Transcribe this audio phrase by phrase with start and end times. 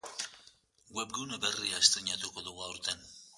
[0.99, 3.07] Webgune berria estreinatuko dugu aurten.